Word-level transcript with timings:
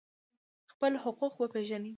خپل 0.71 0.91
حقوق 1.03 1.33
وپیژنئ 1.41 1.89